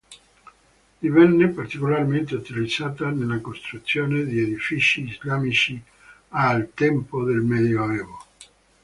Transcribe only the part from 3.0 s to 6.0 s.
nella costruzione di edifici islamici